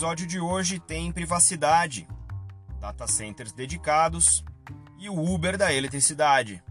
[0.00, 2.08] episódio de hoje tem privacidade,
[2.80, 4.42] data centers dedicados
[4.98, 6.64] e o Uber da eletricidade.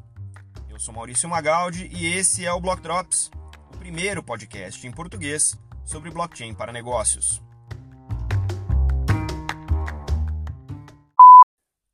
[0.68, 3.30] Eu sou Maurício Magaldi e esse é o Block Drops,
[3.72, 5.56] o primeiro podcast em português
[5.86, 7.40] sobre blockchain para negócios.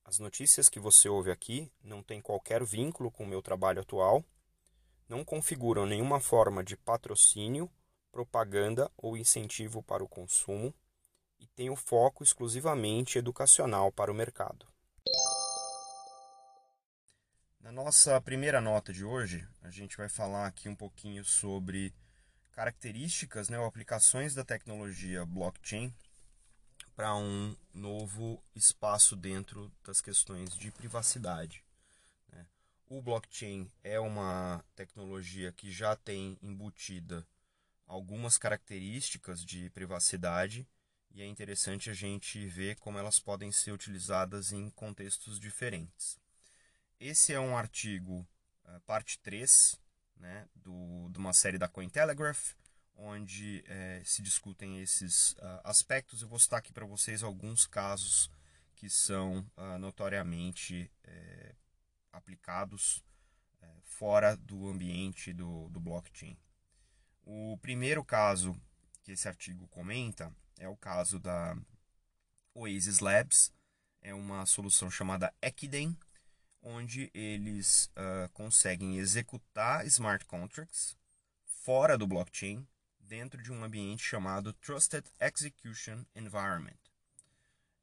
[0.06, 4.24] As notícias que você ouve aqui não têm qualquer vínculo com o meu trabalho atual,
[5.10, 7.70] não configuram nenhuma forma de patrocínio,
[8.10, 10.74] propaganda ou incentivo para o consumo
[11.56, 14.68] tem o foco exclusivamente educacional para o mercado.
[17.62, 21.94] Na nossa primeira nota de hoje, a gente vai falar aqui um pouquinho sobre
[22.52, 25.94] características né, ou aplicações da tecnologia blockchain
[26.96, 31.64] para um novo espaço dentro das questões de privacidade.
[32.32, 32.46] Né.
[32.88, 37.26] O blockchain é uma tecnologia que já tem embutida
[37.88, 40.68] algumas características de privacidade
[41.16, 46.20] e é interessante a gente ver como elas podem ser utilizadas em contextos diferentes.
[47.00, 48.28] Esse é um artigo,
[48.66, 49.80] uh, parte 3,
[50.18, 52.54] né, do, de uma série da Cointelegraph,
[52.98, 56.22] onde é, se discutem esses uh, aspectos.
[56.22, 58.30] Eu vou citar aqui para vocês alguns casos
[58.76, 61.56] que são uh, notoriamente é,
[62.12, 63.02] aplicados
[63.62, 66.38] é, fora do ambiente do, do blockchain.
[67.24, 68.54] O primeiro caso
[69.06, 71.56] que esse artigo comenta é o caso da
[72.56, 73.54] Oasis Labs,
[74.02, 75.96] é uma solução chamada Ekiden,
[76.60, 80.98] onde eles uh, conseguem executar smart contracts
[81.44, 82.68] fora do blockchain,
[83.00, 86.80] dentro de um ambiente chamado Trusted Execution Environment.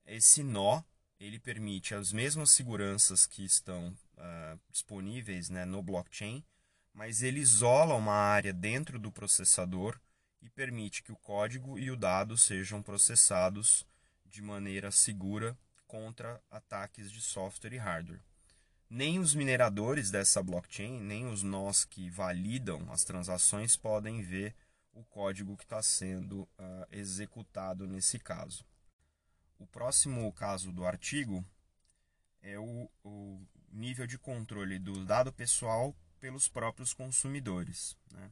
[0.05, 0.83] Esse nó
[1.21, 6.45] ele permite as mesmas seguranças que estão uh, disponíveis né, no blockchain,
[6.93, 10.01] mas ele isola uma área dentro do processador
[10.43, 13.87] e permite que o código e o dado sejam processados
[14.27, 18.21] de maneira segura contra ataques de software e hardware.
[18.91, 24.55] Nem os mineradores dessa blockchain, nem os nós que validam as transações podem ver
[24.93, 28.65] o código que está sendo uh, executado nesse caso.
[29.59, 31.45] O próximo caso do artigo
[32.43, 37.97] é o, o nível de controle do dado pessoal pelos próprios consumidores.
[38.11, 38.31] Né?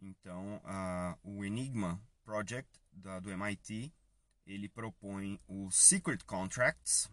[0.00, 3.92] Então, uh, o Enigma Project da, do MIT
[4.46, 7.10] ele propõe o Secret Contracts,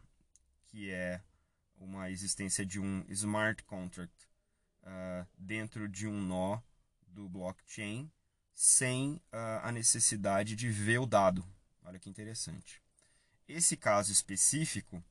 [0.67, 1.21] que é
[1.77, 4.27] uma existência de um smart contract
[4.83, 6.61] uh, dentro de um nó
[7.07, 8.11] do blockchain
[8.53, 11.43] sem uh, a necessidade de ver o dado.
[11.83, 12.81] Olha que interessante.
[13.47, 15.03] Esse caso específico,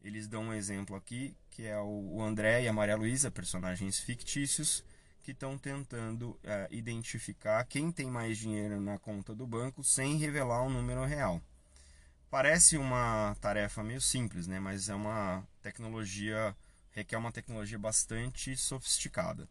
[0.00, 4.84] eles dão um exemplo aqui, que é o André e a Maria Luísa, personagens fictícios,
[5.28, 6.38] que estão tentando uh,
[6.70, 11.38] identificar quem tem mais dinheiro na conta do banco sem revelar um número real.
[12.30, 14.58] Parece uma tarefa meio simples, né?
[14.58, 16.56] mas é uma tecnologia,
[16.92, 19.46] requer uma tecnologia bastante sofisticada.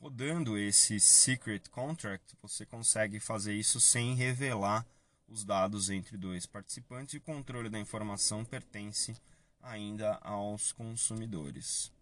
[0.00, 4.84] Rodando esse secret contract, você consegue fazer isso sem revelar
[5.28, 9.14] os dados entre dois participantes e o controle da informação pertence
[9.62, 11.92] ainda aos consumidores.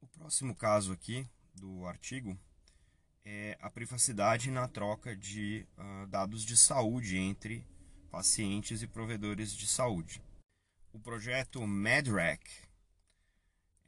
[0.00, 1.28] O próximo caso aqui
[1.60, 2.36] do artigo
[3.22, 7.66] é a privacidade na troca de uh, dados de saúde entre
[8.10, 10.22] pacientes e provedores de saúde.
[10.90, 12.42] O projeto MedRec,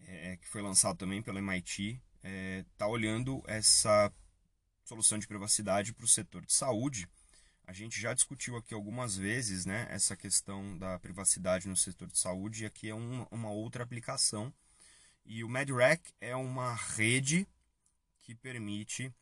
[0.07, 4.13] é, que foi lançado também pela MIT, está é, tá olhando essa
[4.85, 7.09] solução de privacidade para o setor de saúde.
[7.67, 12.19] A gente já discutiu aqui algumas vezes né, essa questão da privacidade no setor de
[12.19, 14.53] saúde, e aqui é uma, uma outra aplicação
[15.25, 17.47] e o MedRec é uma rede
[18.23, 19.13] que permite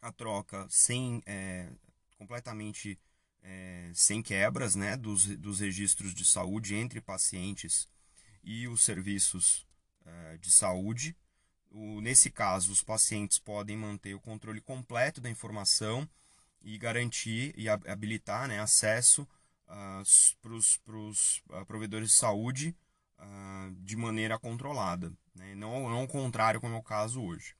[0.00, 1.70] a troca sem é,
[2.16, 2.98] completamente
[3.42, 7.88] é, sem quebras né, dos, dos registros de saúde entre pacientes
[8.44, 9.66] e os serviços
[10.04, 11.16] é, de saúde.
[11.70, 16.08] O, nesse caso, os pacientes podem manter o controle completo da informação
[16.60, 19.26] e garantir e habilitar né, acesso
[19.66, 22.76] uh, para os uh, provedores de saúde
[23.18, 25.12] uh, de maneira controlada.
[25.34, 25.54] Né?
[25.54, 27.54] Não, não o contrário, como é o caso hoje,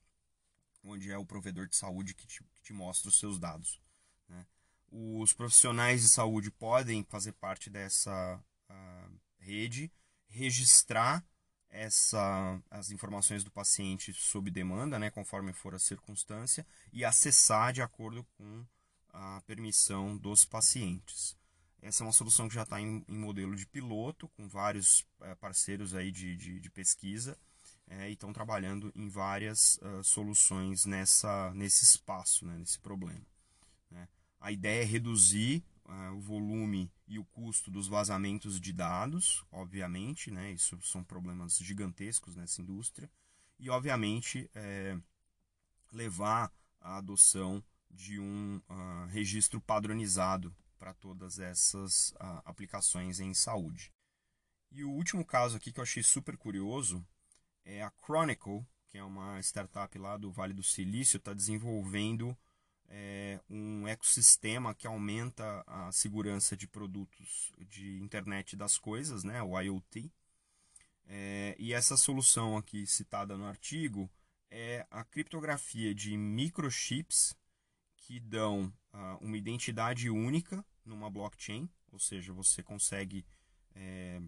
[0.83, 3.81] onde é o provedor de saúde que te, que te mostra os seus dados.
[4.27, 4.45] Né?
[4.91, 9.91] Os profissionais de saúde podem fazer parte dessa uh, rede,
[10.27, 11.25] registrar
[11.69, 17.81] essa, as informações do paciente sob demanda, né, conforme for a circunstância, e acessar de
[17.81, 18.63] acordo com
[19.09, 21.35] a permissão dos pacientes.
[21.81, 25.35] Essa é uma solução que já está em, em, modelo de piloto, com vários é,
[25.35, 27.37] parceiros aí de, de, de pesquisa,
[27.93, 33.25] é, e estão trabalhando em várias uh, soluções nessa, nesse espaço, né, nesse problema.
[33.91, 34.07] Né.
[34.39, 40.31] A ideia é reduzir uh, o volume e o custo dos vazamentos de dados, obviamente,
[40.31, 40.51] né?
[40.51, 43.09] Isso são problemas gigantescos nessa indústria.
[43.59, 44.97] E, obviamente, é,
[45.91, 46.51] levar
[46.81, 52.13] à adoção de um uh, registro padronizado para todas essas
[52.43, 53.93] aplicações em saúde.
[54.69, 57.05] E o último caso aqui que eu achei super curioso
[57.65, 62.37] é a Chronicle, que é uma startup lá do Vale do Silício, está desenvolvendo
[62.87, 69.59] é, um ecossistema que aumenta a segurança de produtos de internet das coisas, né, o
[69.59, 70.11] IoT.
[71.05, 74.09] É, e essa solução aqui citada no artigo
[74.49, 77.35] é a criptografia de microchips
[77.95, 83.25] que dão uh, uma identidade única numa blockchain, ou seja, você consegue
[83.73, 84.21] é,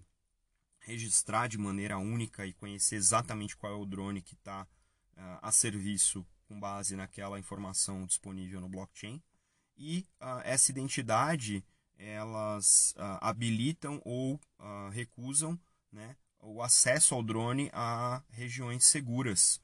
[0.85, 5.51] registrar de maneira única e conhecer exatamente qual é o drone que está uh, a
[5.51, 9.21] serviço com base naquela informação disponível no blockchain.
[9.75, 11.65] E uh, essa identidade
[11.97, 14.39] elas uh, habilitam ou
[14.91, 15.57] recusam
[15.91, 19.61] né, o acesso ao drone a regiões seguras,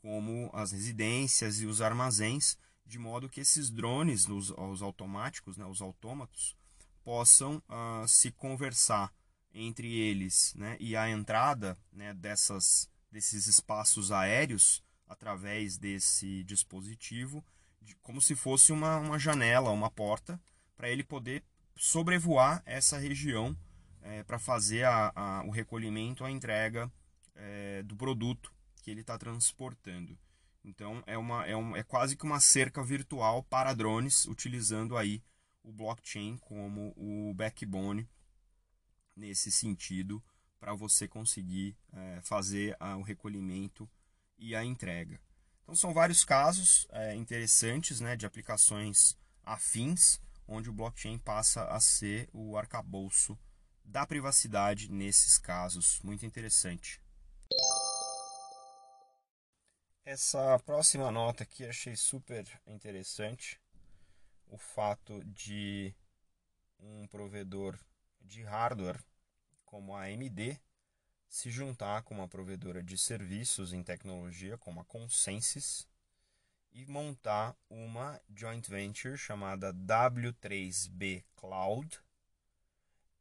[0.00, 2.56] como as residências e os armazéns,
[2.86, 6.56] de modo que esses drones, os, os automáticos, né, os autômatos,
[7.02, 7.62] possam
[8.08, 9.12] se conversar
[9.54, 17.44] entre eles né, e a entrada né, dessas, desses espaços aéreos através desse dispositivo,
[17.80, 20.40] de, como se fosse uma, uma janela, uma porta,
[20.76, 21.44] para ele poder
[21.76, 23.56] sobrevoar essa região
[24.02, 26.90] é, para fazer a, a, o recolhimento, a entrega
[27.34, 28.52] é, do produto
[28.82, 30.18] que ele está transportando.
[30.64, 35.22] Então é, uma, é, um, é quase que uma cerca virtual para drones, utilizando aí
[35.62, 38.08] o blockchain como o backbone
[39.16, 40.22] nesse sentido
[40.58, 43.88] para você conseguir é, fazer a, o recolhimento
[44.38, 45.20] e a entrega.
[45.62, 51.80] Então são vários casos é, interessantes né, de aplicações afins, onde o blockchain passa a
[51.80, 53.38] ser o arcabouço
[53.84, 56.00] da privacidade nesses casos.
[56.02, 57.00] Muito interessante.
[60.04, 63.58] Essa próxima nota aqui achei super interessante.
[64.46, 65.94] O fato de
[66.78, 67.78] um provedor
[68.24, 69.02] de hardware
[69.64, 70.60] como a AMD
[71.28, 75.86] se juntar com uma provedora de serviços em tecnologia como a Consensus
[76.72, 82.00] e montar uma joint venture chamada W3B Cloud,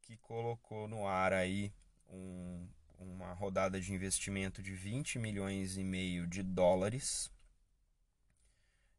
[0.01, 1.71] que colocou no ar aí
[2.07, 2.67] um,
[2.97, 7.31] uma rodada de investimento de 20 milhões e meio de dólares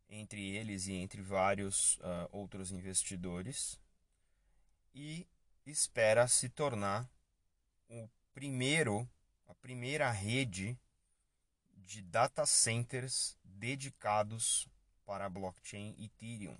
[0.08, 3.80] entre eles e entre vários uh, outros investidores
[4.94, 5.26] e
[5.70, 7.08] espera se tornar
[7.88, 9.08] o primeiro,
[9.46, 10.78] a primeira rede
[11.76, 14.68] de data centers dedicados
[15.04, 16.56] para blockchain Ethereum.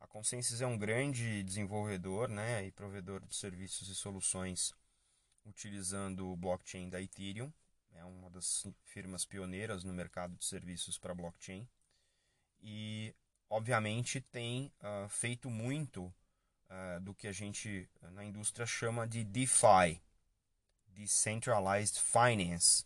[0.00, 4.72] A Consensus é um grande desenvolvedor né, e provedor de serviços e soluções
[5.44, 7.52] utilizando o blockchain da Ethereum.
[7.92, 11.68] É uma das firmas pioneiras no mercado de serviços para blockchain.
[12.60, 13.14] E,
[13.50, 16.12] obviamente, tem uh, feito muito
[16.70, 20.00] uh, do que a gente na indústria chama de DeFi,
[20.88, 22.84] Decentralized Finance,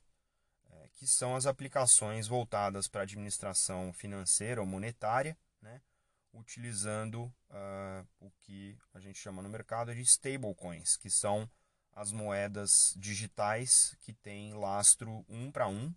[0.67, 5.81] uh, que são as aplicações voltadas para administração financeira ou monetária, né,
[6.33, 11.49] utilizando uh, o que a gente chama no mercado de stablecoins, que são
[11.95, 15.95] as moedas digitais que têm lastro um para um,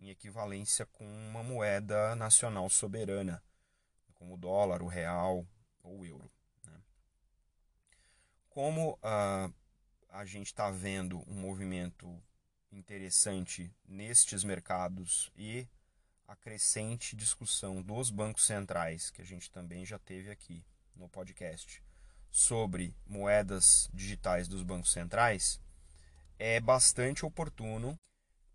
[0.00, 3.42] em equivalência com uma moeda nacional soberana,
[4.14, 5.46] como o dólar, o real
[5.84, 6.37] ou o euro
[8.58, 9.54] como uh,
[10.08, 12.20] a gente está vendo um movimento
[12.72, 15.68] interessante nestes mercados e
[16.26, 20.64] a crescente discussão dos bancos centrais, que a gente também já teve aqui
[20.96, 21.80] no podcast,
[22.32, 25.60] sobre moedas digitais dos bancos centrais,
[26.36, 27.96] é bastante oportuno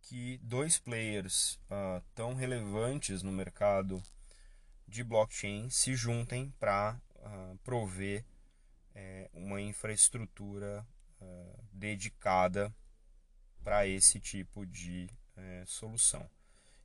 [0.02, 4.04] que dois players uh, tão relevantes no mercado
[4.86, 8.26] de blockchain se juntem para uh, prover
[8.96, 10.86] é, uma infraestrutura
[11.22, 12.74] uh, dedicada
[13.64, 16.30] para esse tipo de é, solução.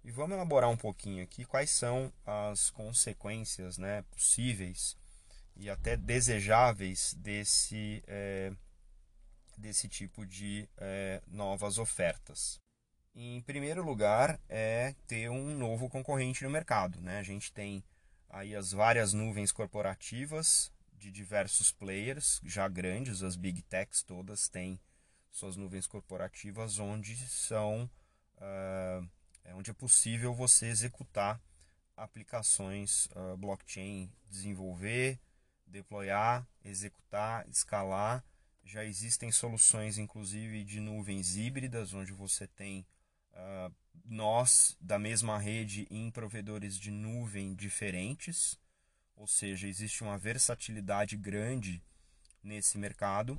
[0.05, 4.97] E vamos elaborar um pouquinho aqui quais são as consequências né, possíveis
[5.57, 8.53] e até desejáveis desse, é,
[9.57, 12.61] desse tipo de é, novas ofertas.
[13.15, 17.01] Em primeiro lugar, é ter um novo concorrente no mercado.
[17.01, 17.19] Né?
[17.19, 17.83] A gente tem
[18.31, 24.81] aí as várias nuvens corporativas de diversos players já grandes, as big techs todas têm
[25.31, 27.89] suas nuvens corporativas onde são
[28.39, 29.09] uh,
[29.55, 31.41] onde é possível você executar
[31.97, 35.19] aplicações uh, blockchain, desenvolver,
[35.67, 38.25] deployar, executar, escalar.
[38.65, 42.87] Já existem soluções, inclusive, de nuvens híbridas, onde você tem
[43.33, 43.75] uh,
[44.05, 48.59] nós da mesma rede em provedores de nuvem diferentes.
[49.19, 51.83] Ou seja, existe uma versatilidade grande
[52.41, 53.37] nesse mercado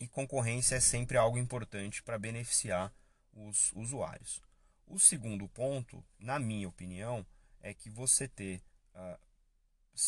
[0.00, 2.90] e concorrência é sempre algo importante para beneficiar
[3.34, 4.40] os usuários.
[4.86, 7.24] O segundo ponto, na minha opinião,
[7.60, 8.62] é que você ter
[8.94, 9.18] uh,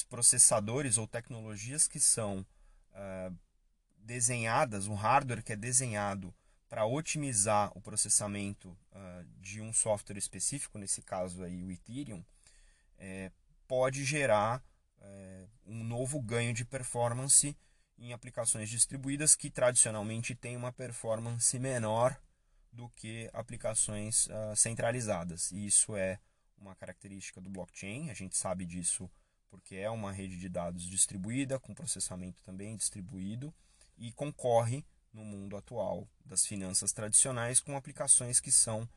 [0.09, 2.39] processadores ou tecnologias que são
[2.93, 3.37] uh,
[3.99, 6.35] desenhadas, um hardware que é desenhado
[6.71, 12.25] para otimizar o processamento uh, de um software específico, nesse caso aí o Ethereum,
[12.97, 13.31] é,
[13.69, 14.65] pode gerar
[15.01, 17.57] é, um novo ganho de performance
[17.99, 22.19] em aplicações distribuídas que tradicionalmente têm uma performance menor
[22.73, 25.51] do que aplicações uh, centralizadas.
[25.53, 26.19] E isso é
[26.57, 29.11] uma característica do blockchain, a gente sabe disso
[29.51, 33.53] porque é uma rede de dados distribuída, com processamento também distribuído,
[33.99, 38.89] e concorre no mundo atual das finanças tradicionais com aplicações que são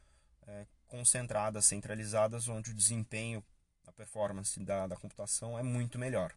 [0.46, 3.44] é, concentradas, centralizadas, onde o desempenho,
[3.94, 6.34] performance da, da computação é muito melhor.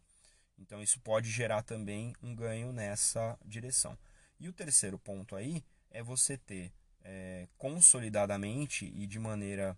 [0.57, 3.97] Então isso pode gerar também um ganho nessa direção.
[4.39, 6.71] E o terceiro ponto aí é você ter
[7.03, 9.77] é, consolidadamente e de maneira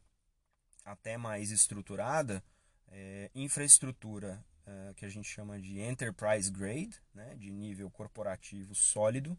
[0.85, 2.43] até mais estruturada
[2.87, 9.37] é, infraestrutura é, que a gente chama de enterprise grade, né, de nível corporativo sólido,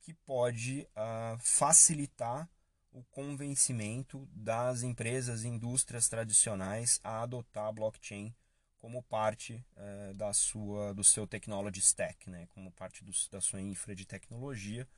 [0.00, 2.48] que pode uh, facilitar
[2.96, 8.34] o convencimento das empresas e indústrias tradicionais a adotar blockchain
[8.78, 13.60] como parte uh, da sua, do seu technology stack, né, como parte do, da sua
[13.60, 14.88] infra de tecnologia.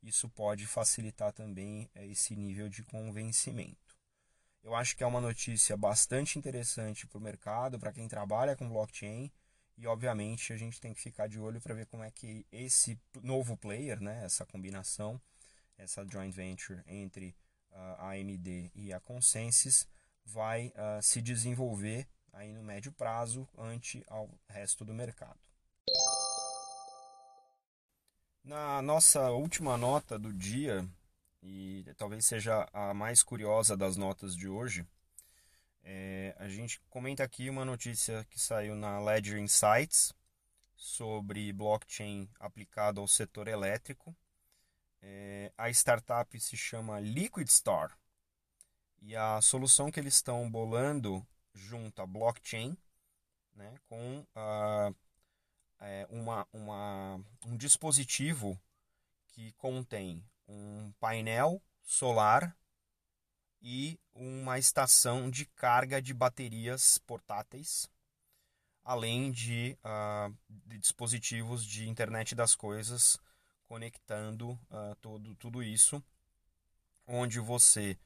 [0.00, 3.98] Isso pode facilitar também uh, esse nível de convencimento.
[4.62, 8.68] Eu acho que é uma notícia bastante interessante para o mercado, para quem trabalha com
[8.68, 9.32] blockchain.
[9.76, 13.00] E obviamente a gente tem que ficar de olho para ver como é que esse
[13.20, 15.20] novo player, né, essa combinação,
[15.76, 17.34] essa joint venture entre
[17.98, 19.86] a AMD e a Consensus
[20.24, 25.38] vai uh, se desenvolver aí no médio prazo ante ao resto do mercado.
[28.44, 30.88] Na nossa última nota do dia,
[31.42, 34.86] e talvez seja a mais curiosa das notas de hoje.
[35.82, 40.12] É, a gente comenta aqui uma notícia que saiu na Ledger Insights
[40.74, 44.14] sobre blockchain aplicado ao setor elétrico.
[45.00, 47.96] É, a startup se chama Liquidstar
[49.00, 51.24] e a solução que eles estão bolando
[51.54, 52.76] junta blockchain
[53.54, 54.94] né, com uh,
[55.80, 58.58] é, uma, uma, um dispositivo
[59.28, 62.56] que contém um painel solar
[63.60, 67.88] e uma estação de carga de baterias portáteis,
[68.84, 73.18] além de, uh, de dispositivos de internet das coisas
[73.68, 76.02] conectando uh, todo, tudo isso,
[77.06, 77.98] onde você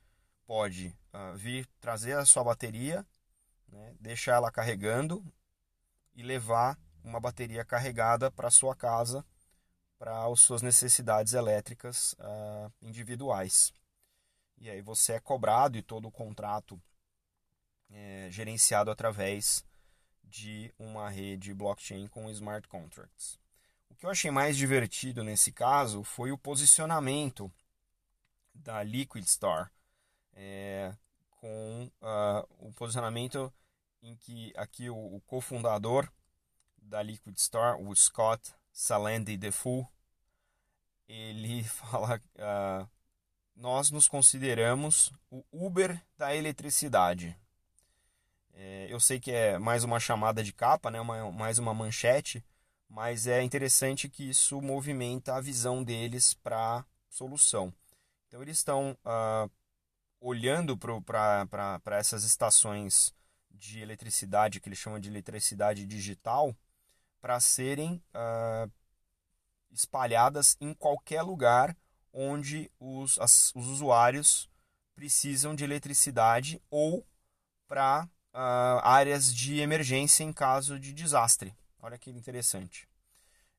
[0.45, 3.07] pode uh, vir trazer a sua bateria,
[3.69, 5.25] né, deixar ela carregando
[6.14, 9.25] e levar uma bateria carregada para sua casa
[9.99, 13.73] para as suas necessidades elétricas uh, individuais.
[14.59, 16.81] E aí você é cobrado e todo o contrato
[17.88, 19.64] é gerenciado através
[20.25, 23.42] de uma rede blockchain com smart contracts.
[23.93, 27.53] O que eu achei mais divertido nesse caso foi o posicionamento
[28.55, 29.71] da Liquidstar,
[30.33, 30.97] é,
[31.29, 33.53] com uh, o posicionamento
[34.03, 36.11] em que aqui o, o cofundador
[36.79, 39.87] da Liquidstar, o Scott Salendi Defoe,
[41.07, 42.89] ele fala: uh,
[43.55, 47.39] Nós nos consideramos o Uber da eletricidade.
[48.55, 52.43] É, eu sei que é mais uma chamada de capa, né, uma, mais uma manchete,
[52.93, 57.73] mas é interessante que isso movimenta a visão deles para a solução.
[58.29, 59.51] Então, eles estão uh,
[60.21, 63.15] olhando para essas estações
[63.51, 66.55] de eletricidade, que eles chamam de eletricidade digital,
[67.19, 68.71] para serem uh,
[69.71, 71.75] espalhadas em qualquer lugar
[72.13, 74.51] onde os, as, os usuários
[74.95, 77.07] precisam de eletricidade ou
[77.67, 81.55] para uh, áreas de emergência em caso de desastre.
[81.83, 82.89] Olha que interessante.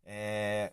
[0.05, 0.71] É,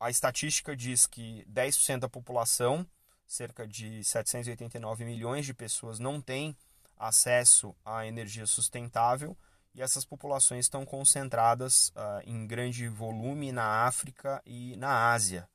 [0.00, 2.86] a estatística diz que 10% da população,
[3.26, 6.56] cerca de 789 milhões de pessoas, não tem
[6.96, 9.36] acesso à energia sustentável
[9.74, 15.48] e essas populações estão concentradas uh, em grande volume na África e na Ásia.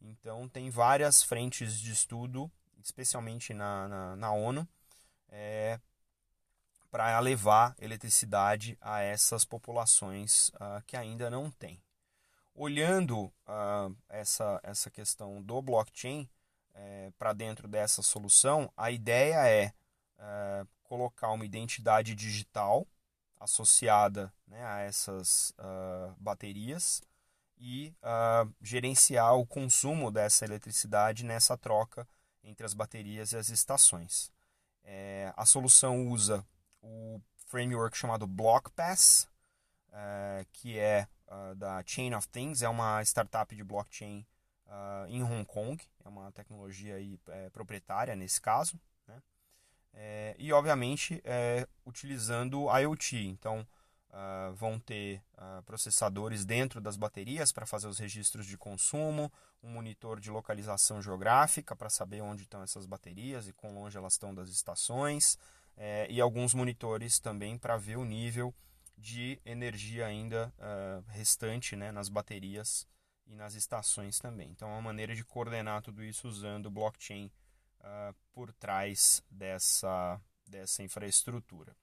[0.00, 2.50] Então, tem várias frentes de estudo,
[2.82, 4.66] especialmente na, na, na ONU,
[5.28, 5.78] é,
[6.90, 11.80] para levar eletricidade a essas populações uh, que ainda não têm.
[12.54, 16.28] Olhando uh, essa, essa questão do blockchain
[16.74, 19.72] é, para dentro dessa solução, a ideia é,
[20.18, 22.86] é colocar uma identidade digital
[23.38, 27.02] associada né, a essas uh, baterias
[27.56, 32.06] e uh, gerenciar o consumo dessa eletricidade nessa troca
[32.42, 34.30] entre as baterias e as estações.
[34.82, 36.44] É, a solução usa
[36.82, 39.28] o framework chamado BlockPass,
[39.92, 44.26] é, que é uh, da Chain of Things, é uma startup de blockchain
[44.66, 49.22] uh, em Hong Kong, é uma tecnologia aí, é, proprietária nesse caso, né?
[49.94, 53.66] é, e obviamente é, utilizando IoT, então
[54.10, 55.22] uh, vão ter
[55.64, 59.32] processadores dentro das baterias para fazer os registros de consumo,
[59.62, 64.14] um monitor de localização geográfica para saber onde estão essas baterias e quão longe elas
[64.14, 65.38] estão das estações,
[65.76, 68.54] é, e alguns monitores também para ver o nível
[69.00, 72.86] de energia ainda uh, restante né, nas baterias
[73.26, 74.50] e nas estações também.
[74.50, 77.30] Então, é uma maneira de coordenar tudo isso usando o blockchain
[77.80, 81.74] uh, por trás dessa, dessa infraestrutura.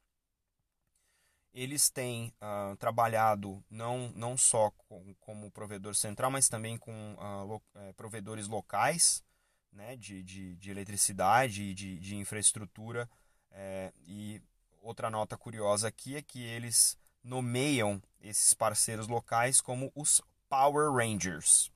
[1.53, 7.15] Eles têm uh, trabalhado não, não só com, como provedor central, mas também com
[7.47, 9.23] lo, eh, provedores locais
[9.71, 13.09] né, de, de, de eletricidade e de, de infraestrutura
[13.51, 14.41] é, e
[14.81, 21.71] outra nota curiosa aqui é que eles nomeiam esses parceiros locais como os Power Rangers.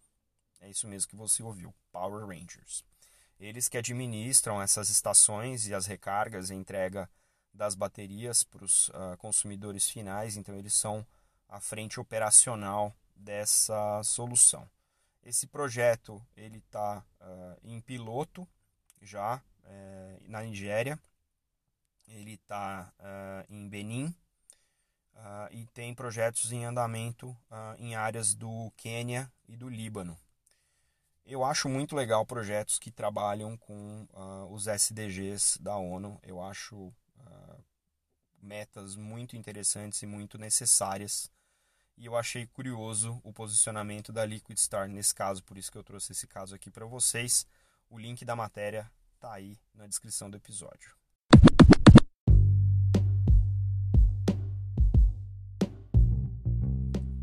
[0.62, 2.86] É isso mesmo que você ouviu, Power Rangers.
[3.40, 7.10] Eles que administram essas estações e as recargas e entrega
[7.54, 11.06] das baterias para os uh, consumidores finais, então eles são
[11.50, 14.70] a frente operacional dessa solução.
[15.24, 18.48] Esse projeto ele está uh, em piloto
[19.02, 21.00] já é, na Nigéria
[22.12, 24.06] ele está uh, ah, em Benin
[25.16, 30.18] uh, e tem projetos em andamento uh, em áreas do Quênia e do Líbano.
[31.26, 34.08] Eu acho muito legal projetos que trabalham com
[34.50, 36.20] os SDGs da ONU.
[36.24, 36.92] Eu acho
[38.42, 41.32] metas muito interessantes e muito necessárias.
[41.96, 45.84] E eu achei curioso o posicionamento da Liquid Star nesse caso, por isso que eu
[45.84, 47.46] trouxe esse caso aqui para vocês.
[47.88, 51.01] O link da matéria está aí na descrição do episódio.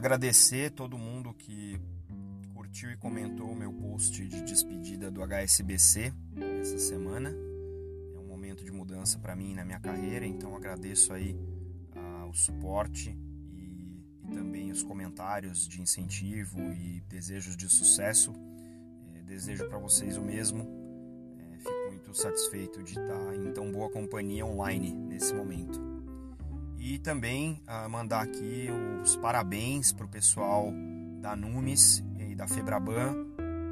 [0.00, 1.78] Agradecer todo mundo que
[2.54, 6.10] curtiu e comentou o meu post de despedida do HSBC
[6.58, 7.28] essa semana.
[8.14, 11.36] É um momento de mudança para mim na minha carreira, então agradeço aí
[11.94, 13.14] ah, o suporte
[13.52, 18.32] e, e, também os comentários de incentivo e desejos de sucesso.
[19.14, 20.66] É, desejo para vocês o mesmo.
[21.36, 25.89] É, fico muito satisfeito de estar em tão boa companhia online nesse momento.
[26.90, 28.68] E também uh, mandar aqui
[29.00, 30.72] os parabéns para o pessoal
[31.20, 33.14] da Numes e da Febraban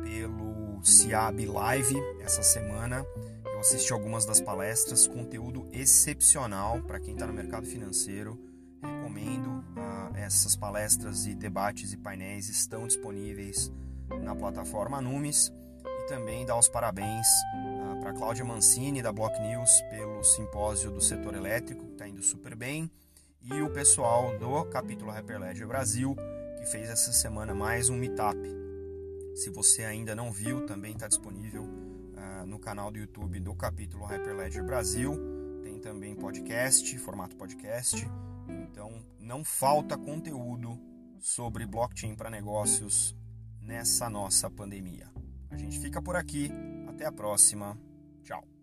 [0.05, 3.05] pelo CIAB Live essa semana.
[3.45, 8.39] Eu assisti algumas das palestras, conteúdo excepcional para quem está no mercado financeiro.
[8.81, 13.73] Recomendo uh, essas palestras e debates e painéis estão disponíveis
[14.23, 15.53] na plataforma Numes
[15.85, 21.01] e também dar os parabéns ah, para Cláudia Mancini da Block News pelo simpósio do
[21.01, 22.89] setor elétrico, que está indo super bem
[23.43, 26.17] e o pessoal do capítulo Hyperledger Brasil,
[26.59, 28.39] que fez essa semana mais um meetup.
[29.35, 34.05] Se você ainda não viu, também está disponível uh, no canal do YouTube do capítulo
[34.05, 35.17] Hyperledger Brasil.
[35.63, 38.09] Tem também podcast, formato podcast.
[38.49, 40.79] Então não falta conteúdo
[41.21, 43.17] sobre blockchain para negócios
[43.61, 45.09] nessa nossa pandemia.
[45.51, 46.51] A gente fica por aqui.
[46.89, 47.79] Até a próxima.
[48.23, 48.58] Tchau.